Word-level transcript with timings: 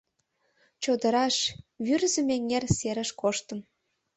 Чодыраш, 0.83 1.35
Вӱрзым 1.85 2.27
эҥер 2.35 2.63
серыш 2.77 3.09
коштым. 3.21 3.59